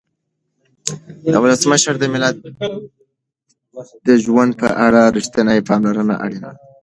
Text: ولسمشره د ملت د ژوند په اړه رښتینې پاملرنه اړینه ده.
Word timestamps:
ولسمشره 1.43 1.97
د 1.99 2.05
ملت 2.13 2.35
د 4.07 4.09
ژوند 4.23 4.51
په 4.61 4.67
اړه 4.85 5.01
رښتینې 5.17 5.59
پاملرنه 5.69 6.15
اړینه 6.25 6.49
ده. 6.55 6.59